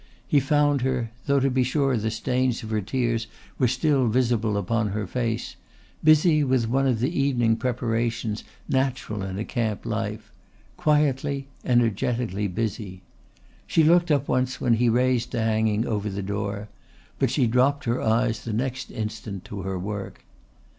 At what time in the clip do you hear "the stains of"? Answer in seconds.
1.95-2.71